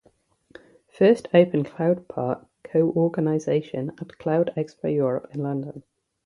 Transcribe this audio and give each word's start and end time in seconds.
First 0.87 1.27
Open 1.31 1.63
Cloud 1.63 2.07
Park 2.07 2.47
co-organization 2.63 3.91
at 4.01 4.17
Cloud 4.17 4.51
Expo 4.57 4.91
Europe 4.91 5.27
in 5.31 5.43
London. 5.43 5.83